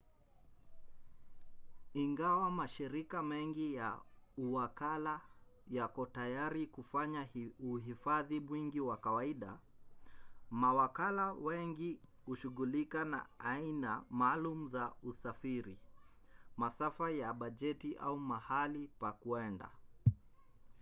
ingawa 1.93 2.51
mashirika 2.51 3.23
mengi 3.23 3.75
ya 3.75 3.99
uwakala 4.37 5.21
yako 5.67 6.05
tayari 6.05 6.67
kufanya 6.67 7.29
uhifadhi 7.59 8.39
mwingi 8.39 8.79
wa 8.79 8.97
kawaida 8.97 9.59
mawakala 10.51 11.33
wengi 11.33 11.99
hushughulika 12.25 13.05
na 13.05 13.25
aina 13.39 14.03
maalum 14.09 14.67
za 14.69 14.93
usafiri 15.03 15.79
masafa 16.57 17.11
ya 17.11 17.33
bajeti 17.33 17.95
au 17.95 18.19
mahali 18.19 18.87
pa 18.87 19.11
kwenda 19.11 19.69